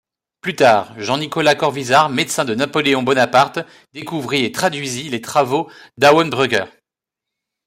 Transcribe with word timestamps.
Plus 0.41 0.55
tard, 0.55 0.95
Jean-Nicolas 0.99 1.53
Corvisart, 1.53 2.09
médecin 2.09 2.43
de 2.43 2.55
Napoléon 2.55 3.03
Bonaparte, 3.03 3.59
découvrit 3.93 4.43
et 4.45 4.51
traduisit 4.51 5.09
les 5.11 5.21
travaux 5.21 5.69
d’Auenbrugger. 5.99 6.65